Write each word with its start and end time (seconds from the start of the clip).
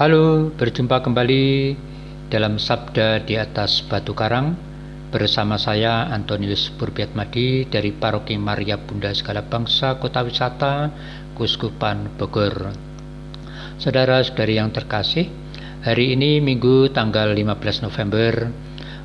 Halo, 0.00 0.48
berjumpa 0.56 1.04
kembali 1.04 1.76
dalam 2.32 2.56
Sabda 2.56 3.20
di 3.20 3.36
atas 3.36 3.84
Batu 3.84 4.16
Karang 4.16 4.56
bersama 5.12 5.60
saya 5.60 6.08
Antonius 6.08 6.72
Madi 7.12 7.68
dari 7.68 7.92
Paroki 7.92 8.40
Maria 8.40 8.80
Bunda 8.80 9.12
Segala 9.12 9.44
Bangsa 9.44 10.00
Kota 10.00 10.24
Wisata 10.24 10.88
Kuskupan 11.36 12.16
Bogor. 12.16 12.72
Saudara-saudari 13.76 14.56
yang 14.56 14.72
terkasih, 14.72 15.28
hari 15.84 16.16
ini 16.16 16.40
Minggu 16.40 16.88
tanggal 16.96 17.36
15 17.36 17.84
November 17.84 18.48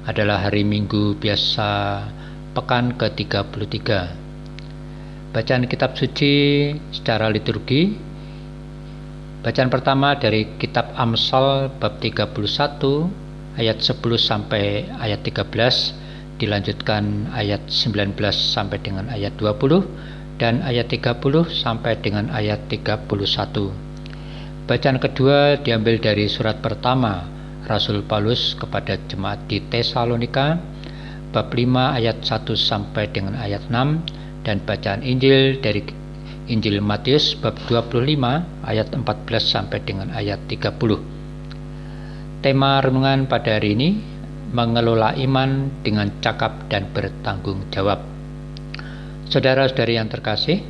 adalah 0.08 0.48
hari 0.48 0.64
Minggu 0.64 1.20
biasa 1.20 2.08
pekan 2.56 2.96
ke-33. 2.96 3.80
Bacaan 5.36 5.68
kitab 5.68 6.00
suci 6.00 6.72
secara 6.96 7.28
liturgi 7.28 8.15
Bacaan 9.46 9.70
pertama 9.70 10.18
dari 10.18 10.58
kitab 10.58 10.90
Amsal 10.98 11.70
bab 11.78 12.02
31 12.02 12.34
ayat 13.62 13.78
10 13.78 14.02
sampai 14.18 14.90
ayat 14.98 15.22
13 15.22 16.42
dilanjutkan 16.42 17.30
ayat 17.30 17.62
19 17.70 18.18
sampai 18.34 18.82
dengan 18.82 19.06
ayat 19.14 19.38
20 19.38 20.42
dan 20.42 20.66
ayat 20.66 20.90
30 20.90 21.22
sampai 21.54 21.94
dengan 22.02 22.34
ayat 22.34 22.58
31. 22.74 23.06
Bacaan 24.66 24.98
kedua 24.98 25.62
diambil 25.62 26.02
dari 26.02 26.26
surat 26.26 26.58
pertama 26.66 27.30
Rasul 27.70 28.02
Paulus 28.02 28.58
kepada 28.58 28.98
jemaat 29.06 29.46
di 29.46 29.62
Tesalonika 29.62 30.58
bab 31.30 31.54
5 31.54 32.02
ayat 32.02 32.18
1 32.18 32.50
sampai 32.58 33.14
dengan 33.14 33.38
ayat 33.38 33.62
6 33.70 34.42
dan 34.42 34.58
bacaan 34.66 35.06
Injil 35.06 35.62
dari 35.62 35.86
Injil 36.46 36.78
Matius 36.78 37.34
bab 37.42 37.58
25 37.66 38.06
ayat 38.62 38.94
14 38.94 39.02
sampai 39.42 39.82
dengan 39.82 40.14
ayat 40.14 40.46
30. 40.46 40.78
Tema 42.46 42.78
renungan 42.86 43.26
pada 43.26 43.58
hari 43.58 43.74
ini 43.74 43.90
mengelola 44.54 45.18
iman 45.18 45.82
dengan 45.82 46.22
cakap 46.22 46.70
dan 46.70 46.94
bertanggung 46.94 47.66
jawab. 47.74 47.98
Saudara-saudari 49.26 49.98
yang 49.98 50.06
terkasih, 50.06 50.62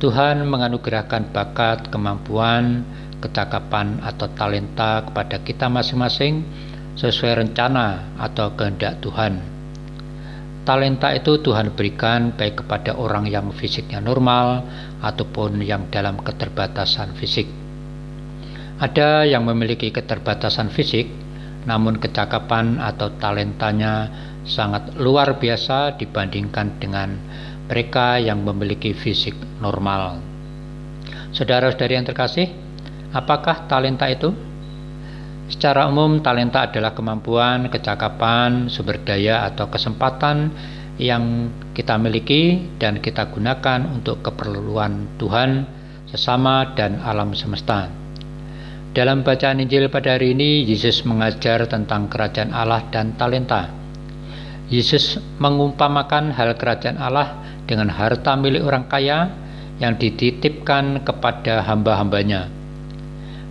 Tuhan 0.00 0.48
menganugerahkan 0.48 1.28
bakat, 1.36 1.92
kemampuan, 1.92 2.88
kecakapan 3.20 4.00
atau 4.00 4.24
talenta 4.32 5.04
kepada 5.04 5.44
kita 5.44 5.68
masing-masing 5.68 6.48
sesuai 6.96 7.44
rencana 7.44 8.16
atau 8.16 8.56
kehendak 8.56 9.04
Tuhan. 9.04 9.59
Talenta 10.70 11.10
itu 11.10 11.42
Tuhan 11.42 11.74
berikan 11.74 12.30
baik 12.30 12.62
kepada 12.62 12.94
orang 12.94 13.26
yang 13.26 13.50
fisiknya 13.50 13.98
normal 13.98 14.62
ataupun 15.02 15.58
yang 15.66 15.90
dalam 15.90 16.22
keterbatasan 16.22 17.10
fisik. 17.18 17.50
Ada 18.78 19.26
yang 19.26 19.50
memiliki 19.50 19.90
keterbatasan 19.90 20.70
fisik, 20.70 21.10
namun 21.66 21.98
kecakapan 21.98 22.78
atau 22.78 23.10
talentanya 23.18 24.14
sangat 24.46 24.94
luar 24.94 25.42
biasa 25.42 25.98
dibandingkan 25.98 26.78
dengan 26.78 27.18
mereka 27.66 28.22
yang 28.22 28.46
memiliki 28.46 28.94
fisik 28.94 29.34
normal. 29.58 30.22
Saudara-saudari 31.34 31.98
yang 31.98 32.06
terkasih, 32.06 32.46
apakah 33.10 33.66
talenta 33.66 34.06
itu? 34.06 34.30
Secara 35.50 35.90
umum, 35.90 36.22
talenta 36.22 36.70
adalah 36.70 36.94
kemampuan, 36.94 37.66
kecakapan, 37.66 38.70
sumber 38.70 39.02
daya, 39.02 39.50
atau 39.50 39.66
kesempatan 39.66 40.46
yang 40.94 41.50
kita 41.74 41.98
miliki 41.98 42.70
dan 42.78 43.02
kita 43.02 43.26
gunakan 43.34 43.82
untuk 43.90 44.22
keperluan 44.22 45.18
Tuhan, 45.18 45.66
sesama, 46.06 46.70
dan 46.78 47.02
alam 47.02 47.34
semesta. 47.34 47.90
Dalam 48.94 49.26
bacaan 49.26 49.58
Injil 49.58 49.90
pada 49.90 50.14
hari 50.14 50.38
ini, 50.38 50.62
Yesus 50.62 51.02
mengajar 51.02 51.66
tentang 51.66 52.06
kerajaan 52.06 52.54
Allah 52.54 52.86
dan 52.94 53.18
talenta. 53.18 53.74
Yesus 54.70 55.18
mengumpamakan 55.42 56.30
hal 56.30 56.54
kerajaan 56.54 57.02
Allah 57.02 57.34
dengan 57.66 57.90
harta 57.90 58.38
milik 58.38 58.62
orang 58.62 58.86
kaya 58.86 59.26
yang 59.82 59.98
dititipkan 59.98 61.02
kepada 61.02 61.66
hamba-hambanya 61.66 62.59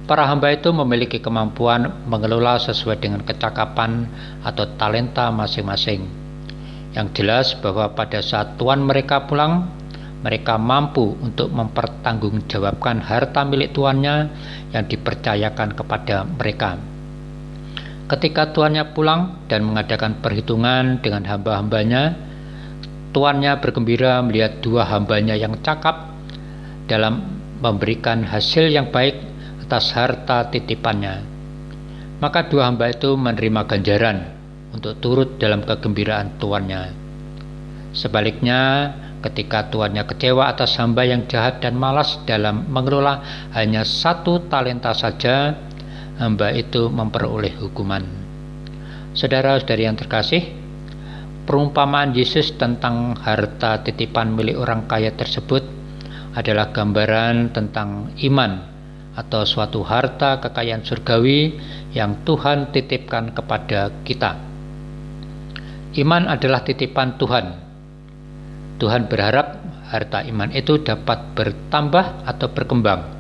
Para 0.10 0.26
hamba 0.26 0.50
itu 0.50 0.74
memiliki 0.74 1.22
kemampuan 1.22 2.10
mengelola 2.10 2.58
sesuai 2.58 2.98
dengan 2.98 3.22
kecakapan 3.22 4.10
atau 4.42 4.66
talenta 4.74 5.30
masing-masing. 5.30 6.02
Yang 6.98 7.08
jelas 7.14 7.54
bahwa 7.62 7.94
pada 7.94 8.18
saat 8.18 8.58
tuan 8.58 8.82
mereka 8.82 9.30
pulang, 9.30 9.70
mereka 10.26 10.58
mampu 10.58 11.14
untuk 11.22 11.54
mempertanggungjawabkan 11.54 13.06
harta 13.06 13.46
milik 13.46 13.70
tuannya 13.78 14.34
yang 14.74 14.90
dipercayakan 14.90 15.78
kepada 15.78 16.26
mereka. 16.26 16.82
Ketika 18.10 18.50
tuannya 18.50 18.90
pulang 18.98 19.46
dan 19.46 19.62
mengadakan 19.62 20.18
perhitungan 20.26 21.06
dengan 21.06 21.22
hamba-hambanya, 21.30 22.18
tuannya 23.14 23.62
bergembira 23.62 24.26
melihat 24.26 24.58
dua 24.66 24.90
hambanya 24.90 25.38
yang 25.38 25.54
cakap 25.62 26.10
dalam 26.90 27.22
memberikan 27.62 28.26
hasil 28.26 28.74
yang 28.74 28.90
baik 28.90 29.29
atas 29.70 29.94
harta 29.94 30.50
titipannya. 30.50 31.22
Maka 32.18 32.50
dua 32.50 32.74
hamba 32.74 32.90
itu 32.90 33.14
menerima 33.14 33.70
ganjaran 33.70 34.18
untuk 34.74 34.98
turut 34.98 35.38
dalam 35.38 35.62
kegembiraan 35.62 36.42
tuannya. 36.42 36.90
Sebaliknya, 37.94 38.90
ketika 39.22 39.70
tuannya 39.70 40.10
kecewa 40.10 40.50
atas 40.50 40.74
hamba 40.82 41.06
yang 41.06 41.30
jahat 41.30 41.62
dan 41.62 41.78
malas 41.78 42.18
dalam 42.26 42.66
mengelola 42.66 43.22
hanya 43.54 43.86
satu 43.86 44.50
talenta 44.50 44.90
saja, 44.98 45.54
hamba 46.18 46.50
itu 46.50 46.90
memperoleh 46.90 47.54
hukuman. 47.62 48.02
Saudara-saudari 49.14 49.86
yang 49.86 50.02
terkasih, 50.02 50.50
perumpamaan 51.46 52.18
Yesus 52.18 52.58
tentang 52.58 53.14
harta 53.22 53.86
titipan 53.86 54.34
milik 54.34 54.58
orang 54.58 54.90
kaya 54.90 55.14
tersebut 55.14 55.62
adalah 56.34 56.74
gambaran 56.74 57.54
tentang 57.54 58.18
iman 58.26 58.69
atau 59.20 59.44
suatu 59.44 59.84
harta 59.84 60.40
kekayaan 60.40 60.88
surgawi 60.88 61.60
yang 61.92 62.24
Tuhan 62.24 62.72
titipkan 62.72 63.36
kepada 63.36 63.92
kita. 64.08 64.40
Iman 66.00 66.32
adalah 66.32 66.64
titipan 66.64 67.20
Tuhan. 67.20 67.46
Tuhan 68.80 69.12
berharap 69.12 69.60
harta 69.92 70.24
iman 70.24 70.48
itu 70.56 70.80
dapat 70.80 71.36
bertambah 71.36 72.24
atau 72.24 72.48
berkembang. 72.56 73.20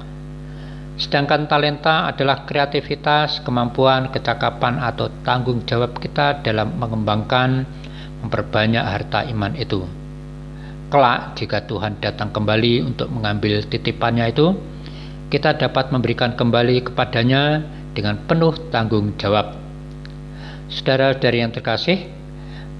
Sedangkan 1.00 1.48
talenta 1.48 2.12
adalah 2.12 2.44
kreativitas, 2.44 3.40
kemampuan, 3.44 4.12
kecakapan, 4.12 4.84
atau 4.84 5.08
tanggung 5.24 5.64
jawab 5.64 5.96
kita 5.96 6.44
dalam 6.44 6.76
mengembangkan, 6.76 7.64
memperbanyak 8.20 8.84
harta 8.84 9.24
iman 9.31 9.56
itu. 9.56 9.88
Kelak, 10.92 11.40
jika 11.40 11.64
Tuhan 11.64 12.04
datang 12.04 12.36
kembali 12.36 12.84
untuk 12.84 13.08
mengambil 13.16 13.64
titipannya 13.64 14.28
itu, 14.28 14.52
kita 15.29 15.62
dapat 15.62 15.94
memberikan 15.94 16.34
kembali 16.34 16.90
kepadanya 16.90 17.62
dengan 17.94 18.17
penuh 18.25 18.53
tanggung 18.73 19.13
jawab. 19.22 19.53
Saudara-saudari 20.73 21.45
yang 21.45 21.53
terkasih, 21.53 22.09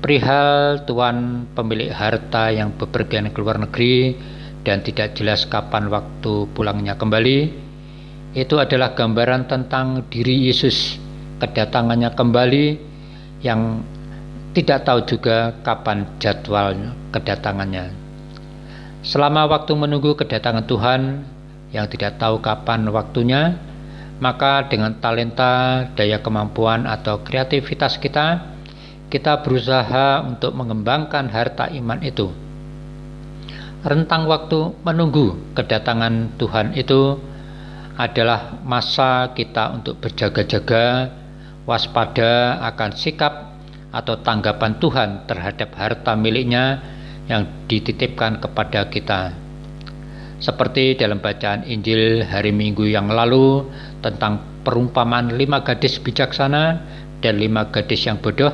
perihal 0.01 0.81
tuan 0.89 1.45
pemilik 1.53 1.93
harta 1.93 2.49
yang 2.49 2.73
bepergian 2.73 3.29
ke 3.29 3.38
luar 3.38 3.61
negeri 3.61 4.17
dan 4.65 4.81
tidak 4.81 5.13
jelas 5.13 5.45
kapan 5.45 5.93
waktu 5.93 6.49
pulangnya 6.57 6.97
kembali, 6.97 7.53
itu 8.33 8.55
adalah 8.57 8.93
gambaran 8.97 9.49
tentang 9.49 10.05
diri 10.09 10.49
Yesus 10.49 10.97
kedatangannya 11.41 12.13
kembali 12.13 12.65
yang 13.45 13.81
tidak 14.53 14.85
tahu 14.85 15.05
juga 15.05 15.53
kapan 15.61 16.05
jadwal 16.17 16.73
kedatangannya. 17.13 17.93
Selama 19.05 19.47
waktu 19.47 19.71
menunggu 19.77 20.17
kedatangan 20.17 20.67
Tuhan, 20.67 21.23
yang 21.69 21.85
tidak 21.85 22.18
tahu 22.18 22.41
kapan 22.41 22.90
waktunya, 22.90 23.57
maka 24.19 24.68
dengan 24.68 24.97
talenta, 24.97 25.86
daya 25.94 26.19
kemampuan, 26.19 26.89
atau 26.89 27.21
kreativitas 27.21 28.01
kita, 28.01 28.57
kita 29.10 29.42
berusaha 29.45 30.25
untuk 30.25 30.54
mengembangkan 30.57 31.30
harta 31.30 31.69
iman 31.71 32.00
itu. 32.01 32.30
Rentang 33.80 34.27
waktu 34.27 34.75
menunggu 34.83 35.56
kedatangan 35.56 36.36
Tuhan 36.36 36.75
itu 36.75 37.16
adalah 37.95 38.60
masa 38.68 39.31
kita 39.31 39.72
untuk 39.72 40.04
berjaga-jaga, 40.04 41.15
waspada 41.63 42.60
akan 42.75 42.92
sikap 42.92 43.56
atau 43.95 44.19
tanggapan 44.19 44.77
Tuhan 44.83 45.10
terhadap 45.25 45.74
harta 45.80 46.13
miliknya 46.13 46.83
yang 47.31 47.48
dititipkan 47.72 48.42
kepada 48.44 48.89
kita 48.92 49.49
seperti 50.39 50.95
dalam 50.95 51.19
bacaan 51.19 51.68
Injil 51.68 52.24
hari 52.24 52.56
Minggu 52.56 52.88
yang 52.88 53.12
lalu 53.12 53.68
tentang 54.00 54.63
perumpamaan 54.63 55.36
lima 55.36 55.63
gadis 55.63 56.00
bijaksana 56.00 56.80
dan 57.19 57.36
lima 57.36 57.68
gadis 57.68 58.07
yang 58.07 58.24
bodoh, 58.24 58.51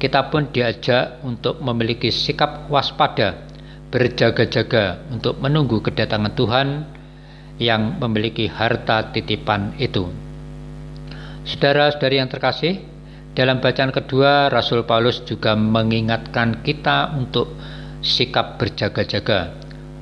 kita 0.00 0.32
pun 0.32 0.48
diajak 0.52 1.20
untuk 1.24 1.60
memiliki 1.60 2.08
sikap 2.08 2.68
waspada, 2.72 3.44
berjaga-jaga 3.92 5.04
untuk 5.12 5.36
menunggu 5.40 5.84
kedatangan 5.84 6.32
Tuhan 6.36 6.68
yang 7.56 7.96
memiliki 8.00 8.48
harta 8.48 9.12
titipan 9.12 9.76
itu. 9.80 10.08
Saudara-saudari 11.48 12.20
yang 12.20 12.28
terkasih, 12.28 12.82
dalam 13.36 13.60
bacaan 13.60 13.92
kedua 13.92 14.48
Rasul 14.48 14.84
Paulus 14.88 15.20
juga 15.24 15.52
mengingatkan 15.56 16.64
kita 16.64 17.12
untuk 17.16 17.52
sikap 18.00 18.56
berjaga-jaga, 18.56 19.52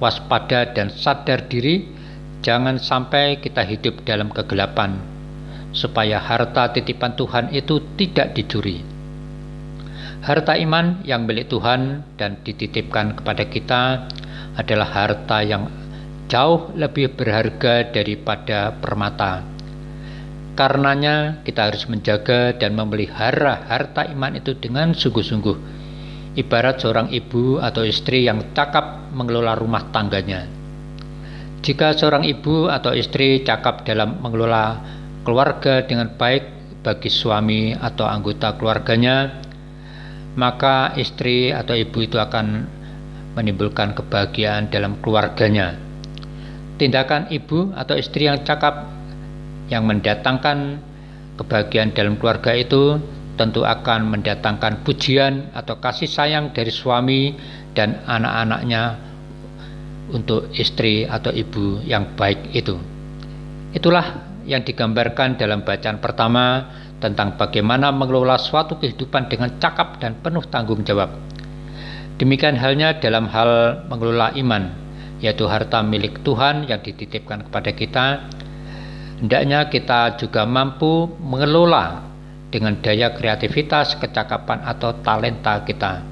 waspada 0.05 0.77
dan 0.77 0.93
sadar 0.93 1.49
diri 1.49 1.89
jangan 2.45 2.77
sampai 2.77 3.41
kita 3.41 3.65
hidup 3.65 4.05
dalam 4.05 4.29
kegelapan 4.29 5.01
supaya 5.73 6.21
harta 6.21 6.77
titipan 6.77 7.17
Tuhan 7.17 7.49
itu 7.57 7.81
tidak 7.97 8.37
dicuri. 8.37 8.85
Harta 10.21 10.57
iman 10.57 11.05
yang 11.05 11.25
milik 11.25 11.49
Tuhan 11.49 12.05
dan 12.21 12.41
dititipkan 12.45 13.17
kepada 13.21 13.45
kita 13.49 14.09
adalah 14.57 14.89
harta 14.89 15.41
yang 15.45 15.69
jauh 16.29 16.73
lebih 16.77 17.13
berharga 17.13 17.93
daripada 17.93 18.73
permata. 18.73 19.45
Karenanya 20.55 21.43
kita 21.43 21.69
harus 21.69 21.91
menjaga 21.91 22.55
dan 22.55 22.79
memelihara 22.79 23.67
harta 23.67 24.07
iman 24.07 24.39
itu 24.39 24.55
dengan 24.55 24.95
sungguh-sungguh. 24.95 25.74
Ibarat 26.35 26.83
seorang 26.83 27.15
ibu 27.15 27.63
atau 27.63 27.87
istri 27.87 28.27
yang 28.27 28.51
cakap 28.59 29.15
mengelola 29.15 29.55
rumah 29.55 29.87
tangganya. 29.95 30.51
Jika 31.63 31.95
seorang 31.95 32.27
ibu 32.27 32.67
atau 32.67 32.91
istri 32.91 33.47
cakap 33.47 33.87
dalam 33.87 34.19
mengelola 34.19 34.83
keluarga 35.23 35.87
dengan 35.87 36.11
baik 36.13 36.45
bagi 36.85 37.09
suami 37.09 37.73
atau 37.73 38.05
anggota 38.05 38.59
keluarganya, 38.59 39.41
maka 40.35 40.93
istri 40.99 41.55
atau 41.55 41.73
ibu 41.79 42.03
itu 42.03 42.19
akan 42.19 42.67
menimbulkan 43.39 43.95
kebahagiaan 43.95 44.69
dalam 44.69 44.99
keluarganya. 45.01 45.79
Tindakan 46.77 47.31
ibu 47.31 47.71
atau 47.79 47.95
istri 47.95 48.27
yang 48.27 48.43
cakap 48.43 48.91
yang 49.71 49.87
mendatangkan 49.87 50.83
kebahagiaan 51.39 51.95
dalam 51.95 52.19
keluarga 52.19 52.53
itu 52.53 52.99
tentu 53.35 53.67
akan 53.67 54.15
mendatangkan 54.15 54.87
pujian 54.87 55.51
atau 55.55 55.79
kasih 55.83 56.07
sayang 56.07 56.55
dari 56.55 56.71
suami 56.71 57.35
dan 57.75 57.99
anak-anaknya 58.07 58.99
untuk 60.15 60.53
istri 60.55 61.03
atau 61.09 61.35
ibu 61.35 61.83
yang 61.83 62.15
baik 62.15 62.55
itu. 62.55 62.79
Itulah 63.75 64.23
yang 64.47 64.63
digambarkan 64.63 65.35
dalam 65.35 65.67
bacaan 65.67 65.99
pertama 65.99 66.71
tentang 67.03 67.35
bagaimana 67.35 67.91
mengelola 67.91 68.39
suatu 68.39 68.79
kehidupan 68.79 69.27
dengan 69.27 69.59
cakap 69.59 69.99
dan 69.99 70.15
penuh 70.23 70.45
tanggung 70.47 70.87
jawab. 70.87 71.11
Demikian 72.15 72.55
halnya 72.55 72.95
dalam 73.03 73.27
hal 73.27 73.83
mengelola 73.91 74.31
iman, 74.39 74.71
yaitu 75.19 75.51
harta 75.51 75.83
milik 75.83 76.23
Tuhan 76.23 76.71
yang 76.71 76.79
dititipkan 76.79 77.51
kepada 77.51 77.75
kita. 77.75 78.07
Hendaknya 79.19 79.67
kita 79.67 80.15
juga 80.23 80.47
mampu 80.47 81.11
mengelola 81.19 82.14
dengan 82.55 82.79
daya 82.79 83.11
kreativitas, 83.11 83.99
kecakapan 83.99 84.63
atau 84.63 84.95
talenta 85.03 85.59
kita. 85.67 86.07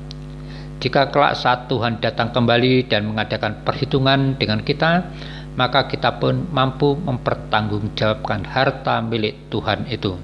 Jika 0.82 1.14
kelak 1.14 1.38
saat 1.38 1.70
Tuhan 1.70 2.02
datang 2.02 2.34
kembali 2.34 2.90
dan 2.90 3.06
mengadakan 3.06 3.62
perhitungan 3.62 4.34
dengan 4.34 4.58
kita, 4.66 5.06
maka 5.54 5.86
kita 5.86 6.18
pun 6.18 6.50
mampu 6.50 6.98
mempertanggungjawabkan 6.98 8.42
harta 8.42 8.98
milik 8.98 9.46
Tuhan 9.54 9.86
itu. 9.86 10.18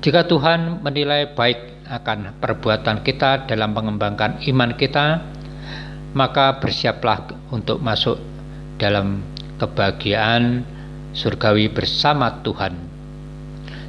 Jika 0.00 0.24
Tuhan 0.24 0.80
menilai 0.80 1.36
baik 1.36 1.84
akan 1.92 2.40
perbuatan 2.40 3.04
kita 3.04 3.44
dalam 3.44 3.76
mengembangkan 3.76 4.40
iman 4.48 4.72
kita, 4.80 5.20
maka 6.16 6.56
bersiaplah 6.56 7.52
untuk 7.52 7.84
masuk 7.84 8.16
dalam 8.80 9.20
kebahagiaan 9.60 10.64
surgawi 11.12 11.68
bersama 11.68 12.40
Tuhan. 12.40 12.93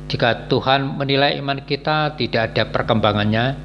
Jika 0.06 0.46
Tuhan 0.46 1.02
menilai 1.02 1.42
iman 1.42 1.66
kita 1.66 2.14
tidak 2.14 2.54
ada 2.54 2.70
perkembangannya, 2.70 3.58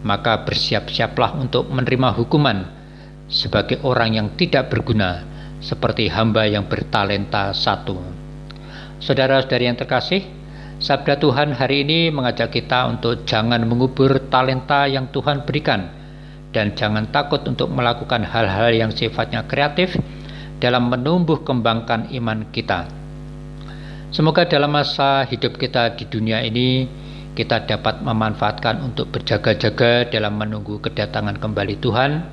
maka 0.00 0.40
bersiap-siaplah 0.48 1.36
untuk 1.36 1.68
menerima 1.68 2.16
hukuman 2.16 2.64
sebagai 3.28 3.84
orang 3.84 4.16
yang 4.16 4.28
tidak 4.40 4.72
berguna 4.72 5.22
seperti 5.60 6.08
hamba 6.08 6.48
yang 6.48 6.64
bertalenta 6.64 7.52
satu. 7.52 8.00
Saudara-saudari 9.04 9.68
yang 9.68 9.76
terkasih, 9.76 10.24
sabda 10.80 11.20
Tuhan 11.20 11.52
hari 11.52 11.84
ini 11.84 12.08
mengajak 12.08 12.56
kita 12.56 12.88
untuk 12.88 13.28
jangan 13.28 13.60
mengubur 13.68 14.16
talenta 14.32 14.88
yang 14.88 15.12
Tuhan 15.12 15.44
berikan 15.44 15.92
dan 16.56 16.72
jangan 16.72 17.12
takut 17.12 17.44
untuk 17.44 17.68
melakukan 17.68 18.24
hal-hal 18.24 18.72
yang 18.72 18.90
sifatnya 18.90 19.44
kreatif 19.44 19.92
dalam 20.56 20.88
menumbuh 20.88 21.44
kembangkan 21.44 22.08
iman 22.16 22.48
kita. 22.48 22.99
Semoga 24.10 24.42
dalam 24.42 24.74
masa 24.74 25.22
hidup 25.22 25.54
kita 25.54 25.94
di 25.94 26.02
dunia 26.02 26.42
ini 26.42 26.90
kita 27.38 27.62
dapat 27.62 28.02
memanfaatkan 28.02 28.82
untuk 28.82 29.14
berjaga-jaga 29.14 30.10
dalam 30.10 30.34
menunggu 30.34 30.82
kedatangan 30.82 31.38
kembali 31.38 31.78
Tuhan 31.78 32.26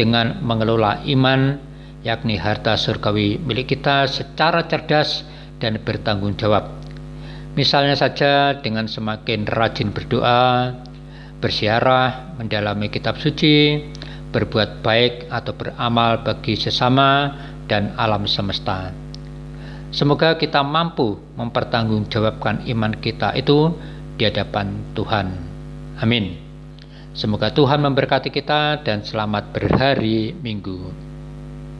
dengan 0.00 0.40
mengelola 0.40 1.04
iman 1.04 1.60
yakni 2.00 2.40
harta 2.40 2.72
surgawi 2.72 3.36
milik 3.36 3.76
kita 3.76 4.08
secara 4.08 4.64
cerdas 4.64 5.28
dan 5.60 5.76
bertanggung 5.84 6.40
jawab. 6.40 6.72
Misalnya 7.52 8.00
saja 8.00 8.56
dengan 8.56 8.88
semakin 8.88 9.44
rajin 9.44 9.92
berdoa, 9.92 10.72
bersiarah, 11.44 12.32
mendalami 12.40 12.88
kitab 12.88 13.20
suci, 13.20 13.76
berbuat 14.32 14.80
baik 14.80 15.28
atau 15.28 15.52
beramal 15.52 16.24
bagi 16.24 16.56
sesama 16.56 17.36
dan 17.68 17.92
alam 18.00 18.24
semesta. 18.24 19.09
Semoga 19.90 20.38
kita 20.38 20.62
mampu 20.62 21.18
mempertanggungjawabkan 21.34 22.62
iman 22.70 22.94
kita 22.94 23.34
itu 23.34 23.74
di 24.14 24.22
hadapan 24.22 24.94
Tuhan. 24.94 25.34
Amin. 25.98 26.38
Semoga 27.10 27.50
Tuhan 27.50 27.82
memberkati 27.82 28.30
kita 28.30 28.86
dan 28.86 29.02
selamat 29.02 29.50
berhari 29.50 30.30
Minggu. 30.38 31.09